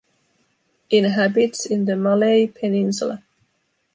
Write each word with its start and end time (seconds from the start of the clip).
Inhabits 0.89 1.67
in 1.67 1.85
the 1.85 1.95
Malay 1.95 2.47
Peninsula. 2.47 3.21